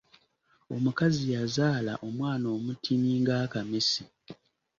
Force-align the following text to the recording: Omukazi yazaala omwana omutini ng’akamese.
Omukazi 0.75 1.23
yazaala 1.35 1.93
omwana 2.07 2.47
omutini 2.57 3.09
ng’akamese. 3.21 4.03